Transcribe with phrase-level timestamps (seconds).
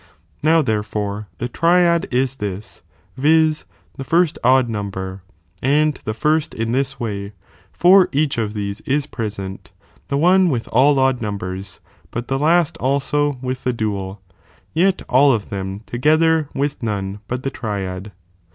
[0.01, 0.03] ^
[0.41, 2.81] Now therefore the triad is this,
[3.17, 3.59] viz.
[3.65, 3.67] defined.
[3.97, 5.21] the first odd number,
[5.61, 7.33] and the first in this way,
[7.71, 9.71] for each of these is present,
[10.07, 14.19] the one with all odd numbers, but the last also with the dual,
[14.73, 18.11] yet all of them (together) with none (but the triad).